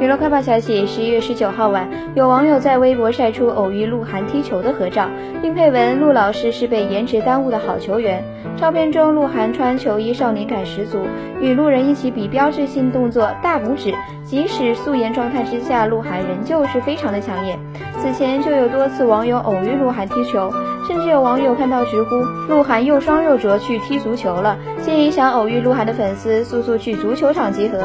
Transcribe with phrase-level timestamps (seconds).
[0.00, 5.08] 娱乐快报消息十一月十九号晚有网友在微博晒出偶遇鹿晗踢球的合照
[5.40, 8.24] 并配文鹿老师是被颜值耽误的好球员
[8.56, 10.98] 照片中鹿晗穿球衣少年感十足
[11.40, 13.94] 与路人一起比标志性动作大拇指
[14.24, 17.56] 即使素颜状态之下鹿晗仍旧是非常的抢眼
[18.02, 20.52] 此前就有多次网友偶遇鹿晗踢球
[20.88, 22.16] 甚至有网友看到直呼
[22.48, 27.78] 鹿晗又双又拙去踢足球了建议想偶遇鹿晗的粉丝速速去足球场集合。